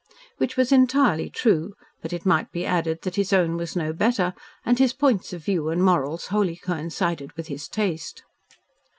Which 0.37 0.57
was 0.57 0.71
entirely 0.71 1.29
true, 1.29 1.75
but 2.01 2.11
it 2.11 2.25
might 2.25 2.51
be 2.51 2.65
added 2.65 3.03
that 3.03 3.17
his 3.17 3.31
own 3.31 3.55
was 3.55 3.75
no 3.75 3.93
better 3.93 4.33
and 4.65 4.79
his 4.79 4.93
points 4.93 5.31
of 5.31 5.45
view 5.45 5.69
and 5.69 5.83
morals 5.83 6.25
wholly 6.33 6.55
coincided 6.55 7.31
with 7.33 7.49
his 7.49 7.67
taste. 7.67 8.23